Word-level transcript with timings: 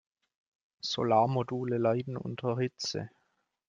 Solarmodule 0.83 1.77
leiden 1.77 2.17
unter 2.17 2.57
Hitze. 2.57 3.11